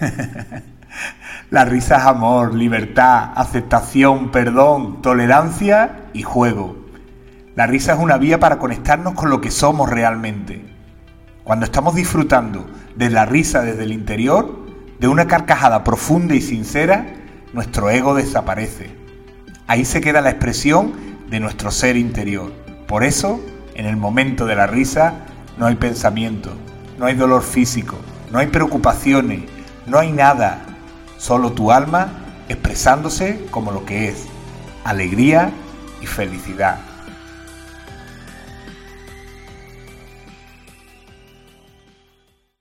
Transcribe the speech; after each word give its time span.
La 1.50 1.64
risa 1.64 1.96
es 1.98 2.02
amor, 2.04 2.54
libertad, 2.54 3.30
aceptación, 3.34 4.30
perdón, 4.30 5.02
tolerancia 5.02 6.08
y 6.12 6.22
juego. 6.22 6.76
La 7.54 7.66
risa 7.66 7.94
es 7.94 7.98
una 7.98 8.18
vía 8.18 8.40
para 8.40 8.58
conectarnos 8.58 9.14
con 9.14 9.30
lo 9.30 9.40
que 9.40 9.50
somos 9.50 9.88
realmente. 9.88 10.64
Cuando 11.44 11.64
estamos 11.64 11.94
disfrutando 11.94 12.66
de 12.96 13.10
la 13.10 13.24
risa 13.24 13.62
desde 13.62 13.84
el 13.84 13.92
interior, 13.92 14.66
de 14.98 15.08
una 15.08 15.26
carcajada 15.26 15.84
profunda 15.84 16.34
y 16.34 16.40
sincera, 16.40 17.06
nuestro 17.52 17.90
ego 17.90 18.14
desaparece. 18.14 18.90
Ahí 19.66 19.84
se 19.84 20.00
queda 20.00 20.20
la 20.20 20.30
expresión 20.30 20.92
de 21.30 21.40
nuestro 21.40 21.70
ser 21.70 21.96
interior. 21.96 22.52
Por 22.86 23.04
eso, 23.04 23.40
en 23.74 23.86
el 23.86 23.96
momento 23.96 24.46
de 24.46 24.56
la 24.56 24.66
risa, 24.66 25.14
no 25.58 25.66
hay 25.66 25.76
pensamiento, 25.76 26.50
no 26.98 27.06
hay 27.06 27.14
dolor 27.14 27.42
físico, 27.42 27.96
no 28.30 28.38
hay 28.38 28.48
preocupaciones, 28.48 29.42
no 29.86 29.98
hay 29.98 30.12
nada, 30.12 30.60
solo 31.18 31.52
tu 31.52 31.70
alma 31.72 32.08
expresándose 32.48 33.46
como 33.50 33.72
lo 33.72 33.84
que 33.84 34.08
es, 34.08 34.26
alegría 34.84 35.50
y 36.00 36.06
felicidad. 36.06 36.78